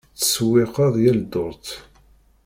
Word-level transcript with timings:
Ttsewwiqeɣ 0.19 0.93
yal 1.03 1.19
ddurt. 1.23 1.67